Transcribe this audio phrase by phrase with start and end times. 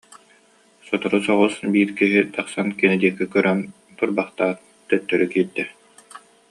[0.87, 3.59] Сотору соҕус биир киһи тахсан кини диэки көрөн
[3.97, 4.57] турбахтаат,
[4.89, 5.63] төттөрү киирдэ